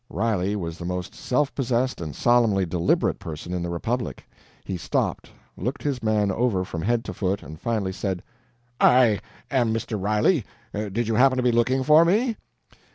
[0.09, 4.25] Riley was the most self possessed and solemnly deliberate person in the republic.
[4.65, 8.23] He stopped, looked his man over from head to foot, and finally said:
[8.79, 9.19] "I
[9.51, 10.01] am Mr.
[10.01, 10.43] Riley.
[10.73, 12.35] Did you happen to be looking for me?"